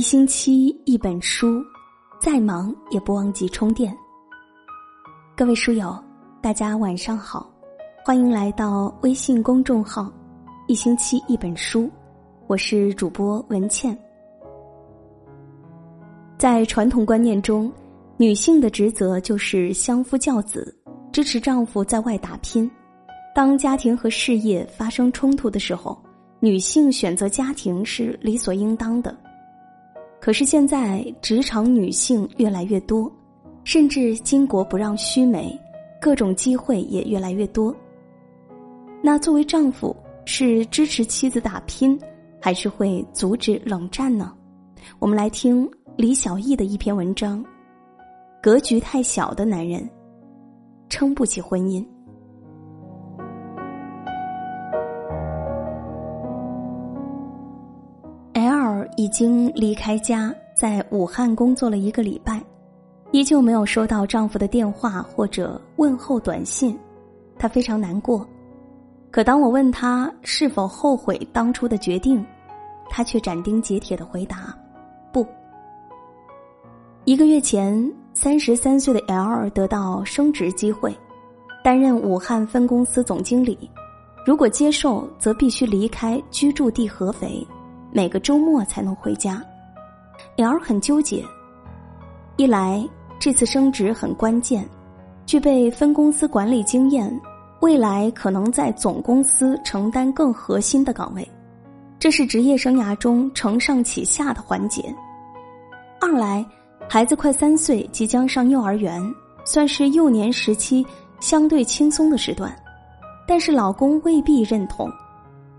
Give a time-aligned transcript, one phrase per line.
[0.00, 1.62] 一星期一本书，
[2.18, 3.94] 再忙也不忘记充电。
[5.36, 5.94] 各位书友，
[6.40, 7.52] 大家晚上好，
[8.02, 10.10] 欢迎来到微信公众号
[10.68, 11.86] “一星期一本书”，
[12.48, 13.94] 我是主播文倩。
[16.38, 17.70] 在传统观念中，
[18.16, 20.74] 女性的职责就是相夫教子，
[21.12, 22.70] 支持丈夫在外打拼。
[23.34, 26.02] 当家庭和事业发生冲突的时候，
[26.40, 29.14] 女性选择家庭是理所应当的。
[30.20, 33.10] 可是现在，职场女性越来越多，
[33.64, 35.58] 甚至巾帼不让须眉，
[35.98, 37.74] 各种机会也越来越多。
[39.02, 41.98] 那作为丈夫，是支持妻子打拼，
[42.38, 44.32] 还是会阻止冷战呢？
[44.98, 45.66] 我们来听
[45.96, 47.42] 李小艺的一篇文章：
[48.42, 49.88] 格局太小的男人，
[50.90, 51.82] 撑不起婚姻。
[59.00, 62.38] 已经离开家，在武汉工作了一个礼拜，
[63.12, 66.78] 依旧没有收到丈夫的电话或者问候短信，
[67.38, 68.28] 她非常难过。
[69.10, 72.22] 可当我问她是否后悔当初的决定，
[72.90, 74.54] 她却斩钉截铁的回答
[75.10, 75.26] ：“不。”
[77.06, 80.94] 一个月前，三十三岁的 L 得到升职机会，
[81.64, 83.58] 担任武汉分公司总经理。
[84.26, 87.42] 如果接受，则必须离开居住地合肥。
[87.92, 89.42] 每个周末才能回家
[90.36, 91.24] ，L 很纠结。
[92.36, 92.88] 一来
[93.18, 94.66] 这次升职很关键，
[95.26, 97.20] 具备分公司管理经验，
[97.60, 101.28] 未来可能在总公司承担更核心的岗位，
[101.98, 104.94] 这是职业生涯中承上启下的环节。
[106.00, 106.46] 二来，
[106.88, 109.02] 孩子快三岁，即将上幼儿园，
[109.44, 110.86] 算是幼年时期
[111.18, 112.56] 相对轻松的时段，
[113.26, 114.88] 但是老公未必认同。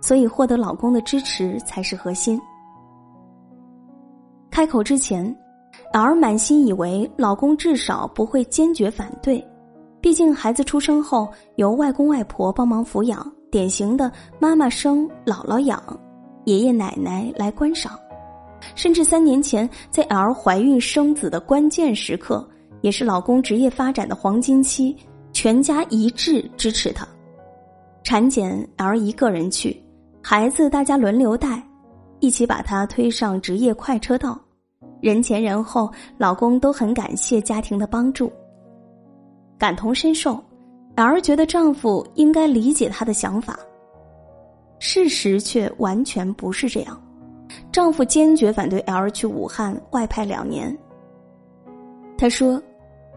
[0.02, 2.42] 所以，获得老公的支持才是核心。
[4.50, 5.34] 开口之前
[5.94, 9.42] ，L 满心以为老公至少不会坚决反对，
[10.02, 15.82] 毕竟孩子出生后由外公外婆帮忙抚养，典型的妈妈生姥姥养，
[16.46, 17.98] 爷爷奶奶来观赏。
[18.76, 22.48] 甚至三年前，在 L 怀孕生子的关键时刻，
[22.82, 24.96] 也是老公职业发展的黄金期，
[25.32, 27.08] 全家一致支持他。
[28.04, 29.82] 产检，L 一个人去。
[30.24, 31.62] 孩子，大家轮流带，
[32.20, 34.40] 一起把他推上职业快车道，
[35.02, 38.32] 人前人后，老公都很感谢家庭的帮助，
[39.58, 40.42] 感同身受。
[40.96, 43.58] 而觉得丈夫应该理解她的想法，
[44.78, 47.02] 事实却完全不是这样。
[47.72, 50.78] 丈夫坚决反对 L 去武汉外派两年。
[52.18, 52.62] 他说：“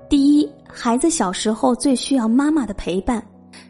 [0.09, 3.23] 第一，孩子小时候最需要妈妈的陪伴，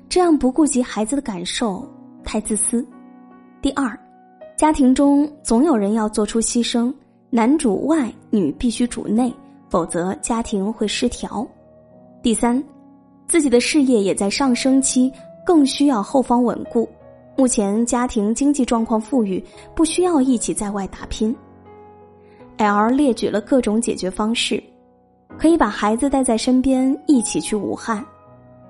[0.08, 1.84] 这样不顾及孩子的感受，
[2.22, 2.86] 太自私。”
[3.64, 3.98] 第二，
[4.58, 6.92] 家庭中总有人要做出牺牲，
[7.30, 9.32] 男主外，女必须主内，
[9.70, 11.48] 否则家庭会失调。
[12.22, 12.62] 第三，
[13.26, 15.10] 自己的事业也在上升期，
[15.46, 16.86] 更需要后方稳固。
[17.38, 19.42] 目前家庭经济状况富裕，
[19.74, 21.34] 不需要一起在外打拼。
[22.58, 24.62] L 列举了各种解决方式，
[25.38, 28.04] 可以把孩子带在身边，一起去武汉，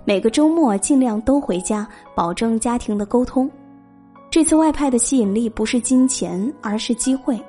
[0.04, 1.84] 每个周末尽量都回家，
[2.14, 3.50] 保证家庭的沟通。
[4.34, 7.40] 这次外派的吸引力不是金钱，而是机会。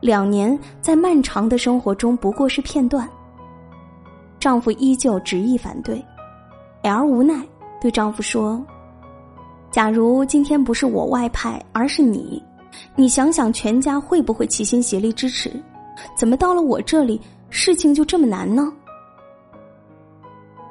[0.00, 3.08] 两年在漫长的生活中不过是片段。
[4.40, 6.04] 丈夫依旧执意反对
[6.82, 7.46] ，L 无奈
[7.80, 8.60] 对丈夫说
[9.70, 12.42] ：“假如今天不是我外派，而是你，
[12.96, 15.48] 你想想全家会不会齐心协力支持？
[16.16, 17.20] 怎么到了我这里，
[17.50, 18.72] 事情就这么难呢？”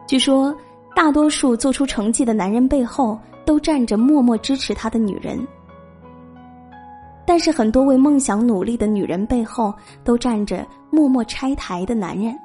[0.06, 0.54] 据说，
[0.94, 3.18] 大多数做出成绩的男人背后。
[3.50, 5.44] 都站着默默支持他的女人，
[7.26, 9.74] 但是很多为梦想努力的女人背后
[10.04, 12.38] 都站着默默拆台的男人，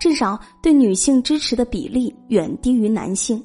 [0.00, 3.40] 至少对女性支持的比例远低于男性。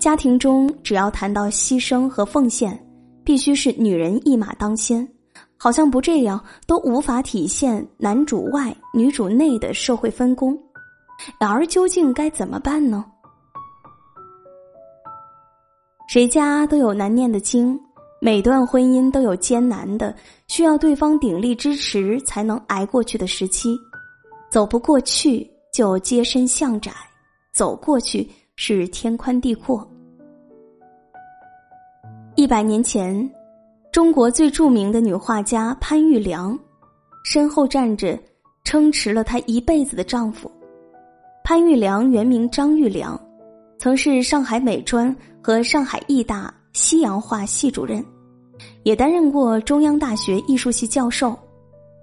[0.00, 2.76] 家庭中只要谈到牺牲和奉献，
[3.22, 5.08] 必须是女人一马当先，
[5.56, 10.58] 好像不这样都无法体现男主外女主内的社会分工。
[11.38, 13.04] 然而究竟该怎么办呢？
[16.12, 17.80] 谁家都有难念的经，
[18.20, 20.14] 每段婚姻都有艰难的，
[20.46, 23.74] 需要对方鼎力支持才能挨过去的时期。
[24.50, 26.92] 走不过去就接身向窄，
[27.54, 29.90] 走过去是天宽地阔。
[32.34, 33.26] 一百年前，
[33.90, 36.58] 中国最著名的女画家潘玉良，
[37.24, 38.20] 身后站着
[38.64, 40.52] 撑持了她一辈子的丈夫。
[41.42, 43.18] 潘玉良原名张玉良。
[43.82, 45.12] 曾是上海美专
[45.42, 48.00] 和上海艺大西洋画系主任，
[48.84, 51.36] 也担任过中央大学艺术系教授。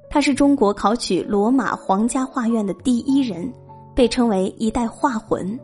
[0.09, 3.49] 他是中国考取罗马皇家画院的第一人，
[3.95, 5.57] 被称为一代画魂。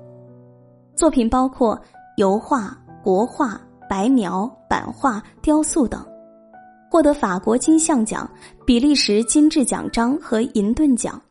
[0.96, 1.78] 作品包括
[2.16, 3.60] 油画、国画、
[3.90, 6.02] 白描、版画、雕塑等，
[6.90, 8.26] 获得法国金像奖、
[8.66, 11.22] 比利时金质奖章和银盾奖、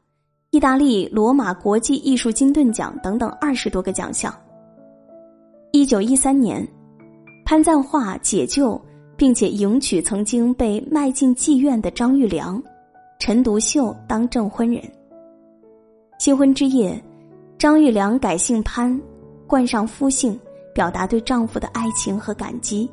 [0.50, 4.30] 意大利罗马国际艺术金盾奖等等二十多个奖项。
[5.84, 6.66] 一九一三年，
[7.44, 8.80] 潘赞化解救
[9.18, 12.60] 并且迎娶曾经被卖进妓院的张玉良。
[13.18, 14.82] 陈独秀当证婚人。
[16.18, 16.98] 新婚之夜，
[17.58, 18.98] 张玉良改姓潘，
[19.46, 20.40] 冠上夫姓，
[20.74, 22.90] 表达对丈夫的爱情和感激。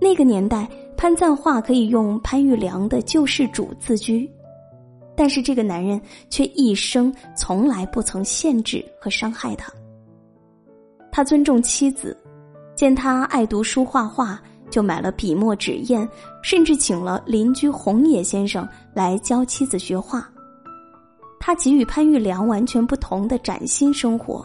[0.00, 4.30] 那个年代，潘赞化可以用潘玉良的救世主自居，
[5.16, 6.00] 但是这个男人
[6.30, 9.72] 却一生从来不曾限制和伤害他。
[11.16, 12.16] 他尊重妻子，
[12.74, 14.36] 见他爱读书画画。
[14.68, 16.08] 就买了笔墨纸砚，
[16.42, 20.28] 甚至请了邻居红野先生来教妻子学画。
[21.38, 24.44] 他给予潘玉良完全不同的崭新生活，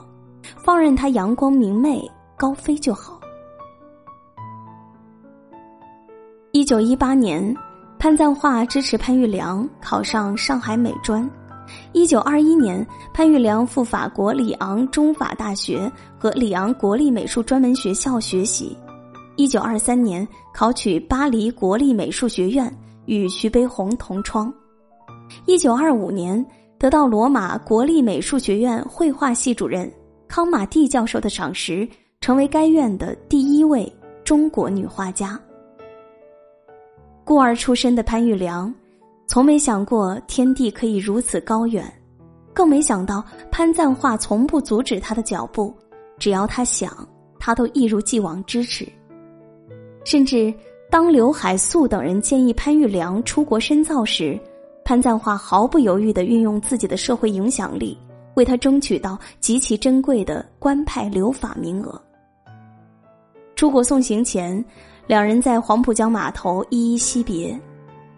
[0.64, 2.00] 放任他阳光明媚
[2.38, 3.20] 高飞就好。
[6.52, 7.56] 一九一八年，
[7.98, 11.28] 潘赞化支持潘玉良考上上海美专。
[11.92, 18.78] 一九二一年，潘玉良赴法国里昂中法大学和里昂国立美术专门学校学习。
[19.36, 22.72] 一九二三年考取巴黎国立美术学院，
[23.06, 24.54] 与徐悲鸿同窗。
[25.46, 26.44] 一九二五年
[26.78, 29.92] 得到罗马国立美术学院绘画系主任
[30.28, 31.88] 康马蒂教授的赏识，
[32.22, 33.92] 成为该院的第一位
[34.24, 35.40] 中国女画家。
[37.26, 38.74] 孤儿出身的潘玉良，
[39.30, 41.86] 从没想过天地可以如此高远，
[42.52, 45.72] 更没想到潘赞化从不阻止他的脚步，
[46.18, 47.08] 只要他想，
[47.40, 48.92] 他都一如既往支持。
[50.04, 50.52] 甚至
[50.90, 54.36] 当刘海粟等人建议潘玉良出国深造时，
[54.84, 57.96] 潘赞化毫不犹豫的运用自己的社会影响力，
[58.34, 62.02] 为他争取到极其珍贵的官派留法名额。
[63.56, 64.66] 出国送行前，
[65.06, 67.56] 两人在黄浦江码头依依惜别。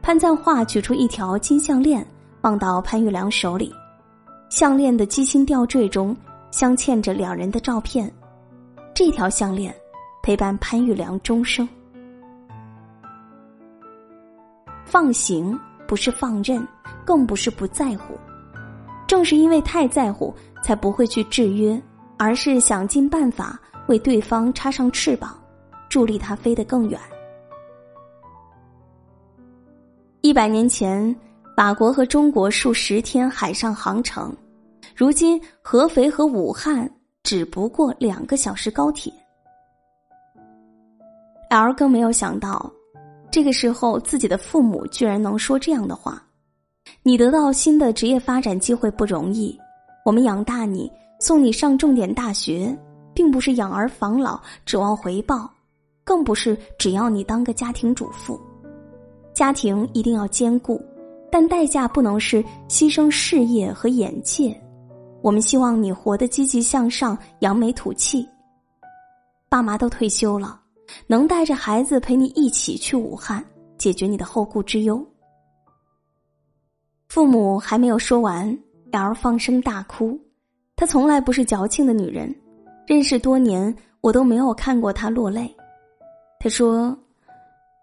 [0.01, 2.06] 潘赞化取出一条金项链，
[2.42, 3.74] 放到潘玉良手里，
[4.50, 6.15] 项链的机芯吊坠中
[6.50, 8.12] 镶嵌着两人的照片。
[8.94, 9.74] 这条项链。
[10.24, 11.68] 陪伴潘玉良终生。
[14.86, 16.63] 放行不是放任，
[17.03, 18.13] 更不是不在乎，
[19.07, 20.31] 正是因为太在乎，
[20.63, 21.81] 才不会去制约，
[22.18, 25.36] 而是想尽办法为对方插上翅膀，
[25.89, 27.00] 助力他飞得更远。
[30.23, 31.15] 一百年前，
[31.57, 34.31] 法国和中国数十天海上航程，
[34.95, 36.88] 如今合肥和武汉
[37.23, 39.12] 只不过两个小时高铁。
[41.50, 42.71] L 更没有想到，
[43.31, 46.24] 这个时候自己的父母居然能说这样的话
[47.01, 49.57] ：“你得到新的职业发展机会不容易，
[50.06, 50.88] 我们养大你，
[51.19, 52.77] 送你上重点大学，
[53.12, 55.50] 并不是养儿防老指望回报，
[56.03, 58.39] 更不是只要你当个家庭主妇。
[59.33, 60.81] 家庭一定要兼顾，
[61.31, 64.55] 但代价不能是牺牲事业和眼界。
[65.21, 68.27] 我们希望你活得积极向上，扬眉吐气。
[69.49, 70.59] 爸妈都退休了。”
[71.07, 73.41] 能带着孩子陪你一起去武汉，
[73.77, 75.01] 解决你的后顾之忧。
[77.07, 78.45] 父母还没有说完
[78.91, 80.19] ，L 放声大哭。
[80.75, 82.35] 她从来不是矫情的女人，
[82.85, 85.50] 认识多年，我都没有看过她落泪。
[86.39, 86.93] 她说：“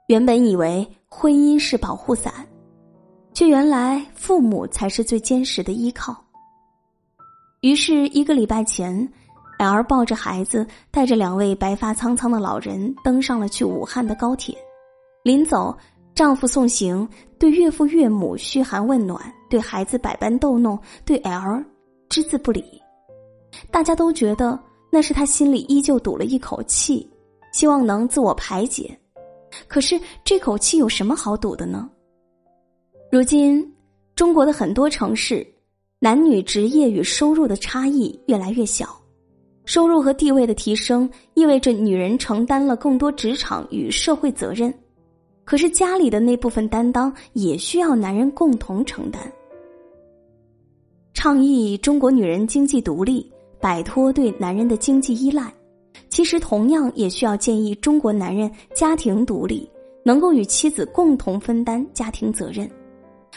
[0.09, 2.33] 原本以为婚姻是保护伞，
[3.33, 6.17] 却原来父母才是最坚实的依靠。”
[7.63, 9.09] 于是，一个礼拜前。
[9.59, 14.57] L 抱着孩子，带着两位白发苍苍的老人，登上了去武汉的高铁。
[15.25, 15.77] 临走，
[16.15, 17.09] 丈夫送行，
[17.41, 21.61] 对岳父岳母嘘寒问暖，对孩子百般逗弄，对 L
[22.09, 22.65] 只字不理。
[23.69, 24.57] 大家都觉得
[24.93, 27.11] 那是他心里依旧堵了一口气，
[27.53, 28.97] 希望能自我排解。
[29.67, 31.89] 可是这口气有什么好赌的呢？
[33.11, 33.67] 如今，
[34.15, 35.47] 中国的很多城市，
[35.99, 38.89] 男女职业与收入的差异越来越小。
[39.65, 44.73] 收入和地位的提升，意味着女人承担了更多职场与社会责任，
[45.45, 49.31] 可是家里的那部分担当也需要男人共同承担。
[51.13, 55.53] 倡议中国女人经济独立，摆脱对男人的经济依赖，
[56.09, 59.69] 其实同样也需要建议中国男人家庭独立，
[60.05, 62.71] 能够与妻子共同分担家庭责任，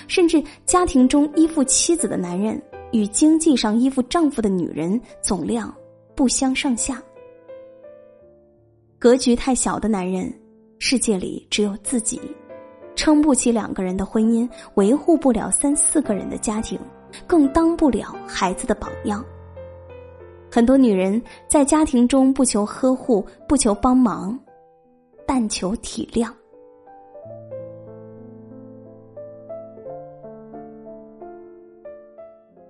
[0.08, 5.74] 甚至家庭中依附妻子的男人与经济上依附丈夫的女人总量。
[6.14, 7.02] 不相上下，
[9.00, 10.32] 格局太小的男人，
[10.78, 12.20] 世界里只有自己；
[12.96, 16.78] 撑不起两个人的婚姻，维护不了三四个人的家庭，
[17.26, 19.26] 更当不了孩子的榜样。
[20.52, 24.38] 很多女人在家庭中不求呵护，不求帮忙，
[25.26, 26.30] 但求体谅。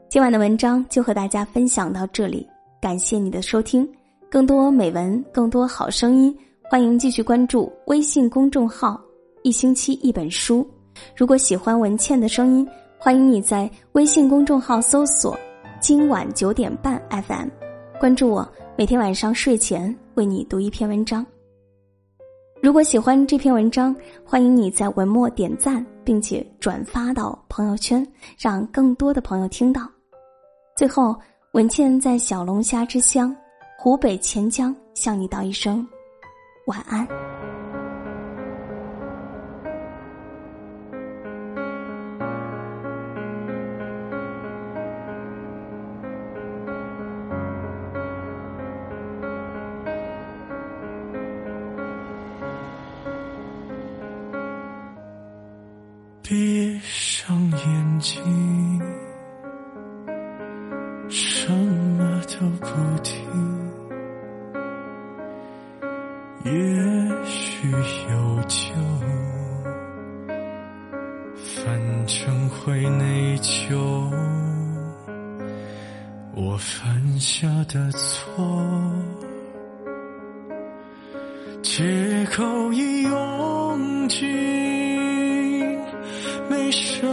[0.07, 2.47] 今晚的文章就和大家分享到这里，
[2.79, 3.87] 感谢你的收听。
[4.29, 6.37] 更多美文，更多好声音，
[6.69, 9.01] 欢迎继续关注微信公众号
[9.41, 10.69] “一星期一本书”。
[11.17, 12.67] 如果喜欢文倩的声音，
[12.99, 15.35] 欢迎你在微信公众号搜索
[15.81, 17.60] “今晚九点半 FM”。
[18.01, 21.23] 关注我，每天晚上睡前为你读一篇文章。
[22.59, 28.03] 如果喜欢这篇文章，欢迎你在文末点赞，并且转发到朋友圈，
[28.39, 29.87] 让更多的朋友听到。
[30.75, 31.15] 最后，
[31.51, 33.35] 文倩在小龙虾之乡
[33.77, 35.87] 湖北潜江向你道一声
[36.65, 37.07] 晚安。
[62.73, 63.19] 不听。
[66.43, 66.51] 也
[67.25, 68.73] 许有救，
[71.35, 74.09] 反正会内疚。
[76.33, 78.43] 我犯下的错，
[81.61, 84.27] 借口已用尽。
[86.49, 87.05] 没什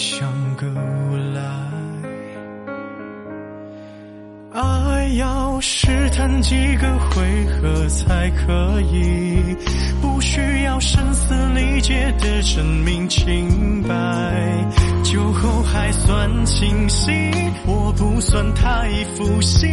[0.00, 0.26] 像
[0.56, 1.42] 个无赖。
[4.50, 9.54] 爱要试探几个回合才可以，
[10.00, 13.94] 不需要声嘶力竭的证明清白。
[15.04, 17.12] 酒后还算清醒，
[17.66, 19.68] 我不算太负心，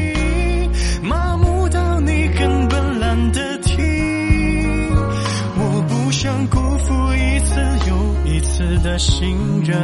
[1.04, 3.78] 麻木到你根本懒得听。
[5.60, 7.77] 我不想辜负一次
[8.38, 9.76] 彼此的信任，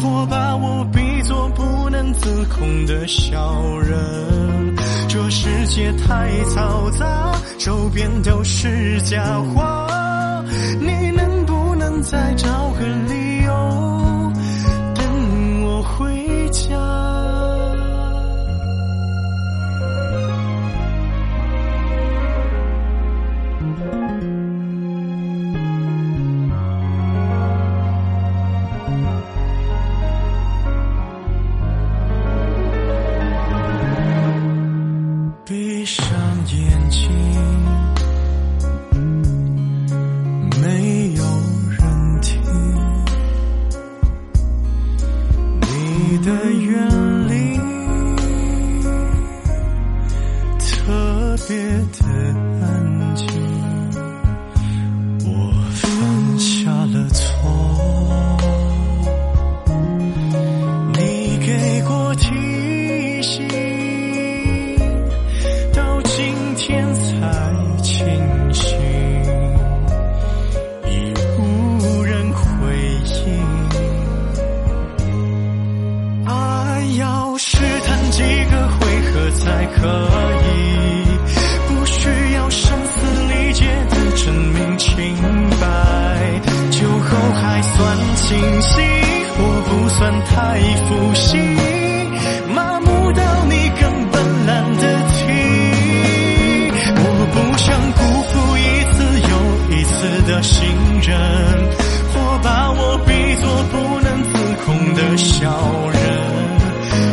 [0.00, 4.74] 或把我比作不能自控的小人。
[5.06, 9.22] 这世界太嘈杂，周边都是假
[9.54, 10.42] 话，
[10.80, 12.67] 你能不能再找
[89.50, 91.40] 我不算太负心，
[92.54, 94.82] 麻木到你根本懒得
[95.14, 95.18] 听。
[97.00, 98.60] 我不想辜负一
[98.92, 98.96] 次
[99.30, 99.32] 又
[99.74, 99.96] 一次
[100.30, 100.56] 的信
[101.00, 101.08] 任，
[102.12, 104.30] 或把我比作不能自
[104.64, 105.40] 控的小
[105.92, 105.96] 人。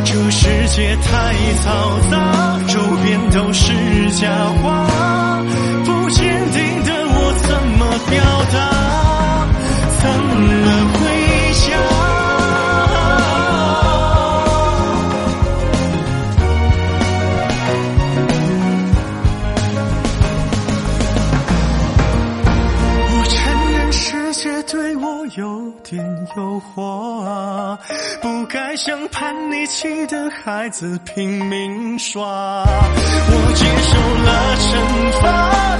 [0.04, 1.64] 这世界太嘈
[2.10, 3.64] 杂，周边都是
[4.12, 4.28] 假
[4.62, 4.64] 话，
[5.84, 8.14] 不坚定的我怎么表
[8.52, 8.56] 达？
[28.76, 32.22] 像叛逆期的孩子拼命耍。
[32.22, 34.68] 我接受了惩
[35.22, 35.24] 罚，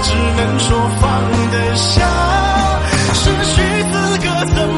[0.01, 0.67] 只能说
[0.99, 1.05] 放
[1.51, 1.93] 得下。
[3.13, 3.55] 失去
[3.91, 4.25] 资格
[4.55, 4.76] 怎么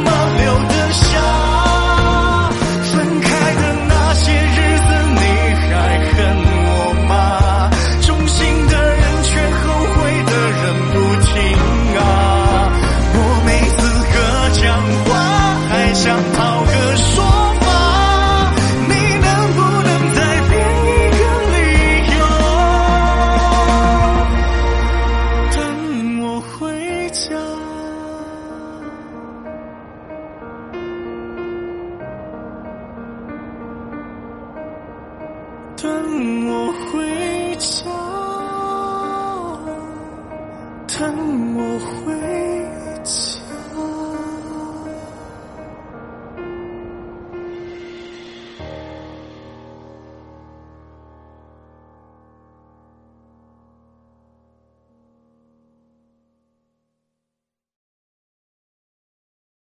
[36.10, 36.89] 我。